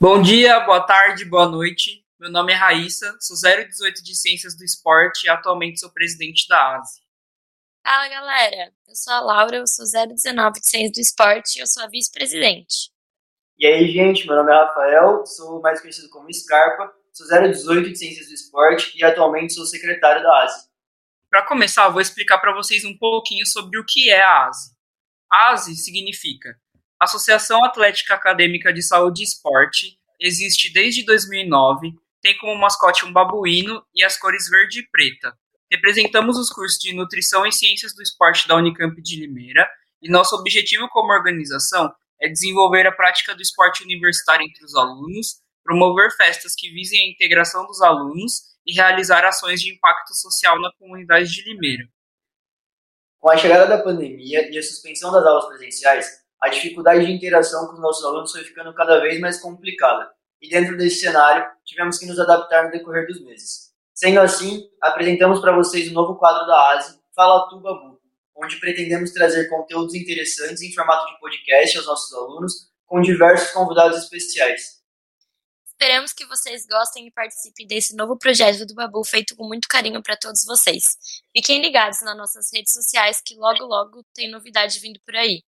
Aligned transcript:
Bom 0.00 0.20
dia, 0.20 0.60
boa 0.60 0.80
tarde, 0.80 1.24
boa 1.24 1.48
noite. 1.48 2.04
Meu 2.18 2.30
nome 2.30 2.52
é 2.52 2.56
Raíssa, 2.56 3.16
sou 3.20 3.36
018 3.36 4.02
de 4.02 4.14
Ciências 4.14 4.56
do 4.56 4.64
Esporte 4.64 5.26
e 5.26 5.30
atualmente 5.30 5.78
sou 5.78 5.90
presidente 5.90 6.48
da 6.48 6.76
ASE. 6.76 7.00
Fala 7.82 8.08
galera, 8.08 8.72
eu 8.88 8.94
sou 8.94 9.12
a 9.12 9.20
Laura, 9.20 9.56
eu 9.56 9.66
sou 9.66 9.84
019 9.84 10.60
de 10.60 10.66
Ciências 10.66 10.92
do 10.92 11.00
Esporte 11.00 11.56
e 11.56 11.62
eu 11.62 11.66
sou 11.66 11.84
a 11.84 11.86
vice-presidente. 11.86 12.90
E 13.56 13.66
aí, 13.66 13.88
gente, 13.90 14.26
meu 14.26 14.36
nome 14.36 14.52
é 14.52 14.56
Rafael, 14.56 15.24
sou 15.26 15.62
mais 15.62 15.80
conhecido 15.80 16.10
como 16.10 16.32
Scarpa, 16.32 16.92
sou 17.12 17.26
018 17.28 17.90
de 17.90 17.96
Ciências 17.96 18.26
do 18.26 18.34
Esporte 18.34 18.98
e 18.98 19.04
atualmente 19.04 19.54
sou 19.54 19.64
secretário 19.64 20.22
da 20.22 20.42
ASE. 20.42 20.68
Para 21.30 21.46
começar, 21.46 21.86
eu 21.86 21.92
vou 21.92 22.02
explicar 22.02 22.38
para 22.38 22.54
vocês 22.54 22.84
um 22.84 22.98
pouquinho 22.98 23.46
sobre 23.46 23.78
o 23.78 23.84
que 23.86 24.10
é 24.10 24.22
a 24.22 24.48
ASE. 24.48 24.74
ASE 25.30 25.76
significa 25.76 26.58
Associação 27.00 27.64
Atlética 27.64 28.14
Acadêmica 28.14 28.72
de 28.72 28.82
Saúde 28.82 29.22
e 29.22 29.24
Esporte, 29.24 29.98
existe 30.20 30.72
desde 30.72 31.04
2009, 31.04 31.92
tem 32.22 32.36
como 32.38 32.58
mascote 32.58 33.04
um 33.04 33.12
babuíno 33.12 33.84
e 33.94 34.02
as 34.02 34.16
cores 34.16 34.48
verde 34.48 34.80
e 34.80 34.88
preta. 34.88 35.36
Representamos 35.70 36.38
os 36.38 36.50
cursos 36.50 36.78
de 36.78 36.94
Nutrição 36.94 37.46
e 37.46 37.52
Ciências 37.52 37.94
do 37.94 38.02
Esporte 38.02 38.46
da 38.46 38.56
Unicamp 38.56 39.00
de 39.02 39.20
Limeira 39.20 39.68
e 40.00 40.08
nosso 40.08 40.36
objetivo 40.36 40.88
como 40.88 41.12
organização 41.12 41.92
é 42.20 42.28
desenvolver 42.28 42.86
a 42.86 42.92
prática 42.92 43.34
do 43.34 43.42
esporte 43.42 43.82
universitário 43.82 44.46
entre 44.46 44.64
os 44.64 44.74
alunos, 44.74 45.42
promover 45.62 46.10
festas 46.12 46.54
que 46.54 46.70
visem 46.70 47.00
a 47.00 47.10
integração 47.10 47.66
dos 47.66 47.82
alunos 47.82 48.54
e 48.66 48.72
realizar 48.72 49.24
ações 49.24 49.60
de 49.60 49.72
impacto 49.72 50.14
social 50.14 50.60
na 50.60 50.72
comunidade 50.78 51.30
de 51.30 51.42
Limeira. 51.42 51.84
Com 53.18 53.30
a 53.30 53.36
chegada 53.36 53.66
da 53.66 53.82
pandemia 53.82 54.50
e 54.50 54.58
a 54.58 54.62
suspensão 54.62 55.10
das 55.10 55.24
aulas 55.24 55.46
presenciais, 55.46 56.23
a 56.44 56.48
dificuldade 56.50 57.06
de 57.06 57.10
interação 57.10 57.66
com 57.66 57.72
os 57.72 57.80
nossos 57.80 58.04
alunos 58.04 58.30
foi 58.30 58.44
ficando 58.44 58.74
cada 58.74 59.00
vez 59.00 59.18
mais 59.18 59.40
complicada. 59.40 60.10
E 60.42 60.48
dentro 60.50 60.76
desse 60.76 61.00
cenário, 61.00 61.46
tivemos 61.64 61.96
que 61.96 62.04
nos 62.04 62.20
adaptar 62.20 62.64
no 62.64 62.70
decorrer 62.70 63.06
dos 63.06 63.24
meses. 63.24 63.72
Sendo 63.94 64.20
assim, 64.20 64.68
apresentamos 64.78 65.40
para 65.40 65.56
vocês 65.56 65.88
o 65.88 65.94
novo 65.94 66.18
quadro 66.18 66.46
da 66.46 66.72
ASE, 66.72 67.00
Fala 67.16 67.48
Tu 67.48 67.58
Babu, 67.60 67.98
onde 68.36 68.60
pretendemos 68.60 69.10
trazer 69.12 69.48
conteúdos 69.48 69.94
interessantes 69.94 70.60
em 70.60 70.74
formato 70.74 71.06
de 71.06 71.18
podcast 71.18 71.78
aos 71.78 71.86
nossos 71.86 72.12
alunos, 72.12 72.52
com 72.84 73.00
diversos 73.00 73.50
convidados 73.52 73.96
especiais. 73.96 74.82
Esperamos 75.66 76.12
que 76.12 76.26
vocês 76.26 76.66
gostem 76.66 77.06
e 77.06 77.10
participem 77.10 77.66
desse 77.66 77.96
novo 77.96 78.18
projeto 78.18 78.66
do 78.66 78.74
Babu 78.74 79.02
feito 79.02 79.34
com 79.34 79.48
muito 79.48 79.66
carinho 79.66 80.02
para 80.02 80.16
todos 80.16 80.44
vocês. 80.44 80.84
Fiquem 81.34 81.62
ligados 81.62 82.02
nas 82.02 82.16
nossas 82.18 82.50
redes 82.52 82.74
sociais 82.74 83.22
que 83.24 83.34
logo 83.34 83.64
logo 83.64 84.04
tem 84.12 84.30
novidade 84.30 84.78
vindo 84.78 85.00
por 85.06 85.16
aí. 85.16 85.42